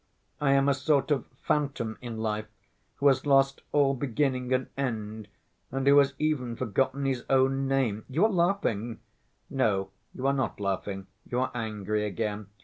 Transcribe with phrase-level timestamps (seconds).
[0.39, 2.47] I am a sort of phantom in life
[2.95, 5.27] who has lost all beginning and end,
[5.71, 8.05] and who has even forgotten his own name.
[8.09, 8.99] You are laughing—
[9.51, 12.47] no, you are not laughing, you are angry again.